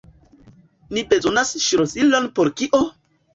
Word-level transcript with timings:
Ni 0.97 1.03
bezonas 1.11 1.51
ŝlosilon 1.67 2.27
por 2.41 2.51
kio? 2.63 2.83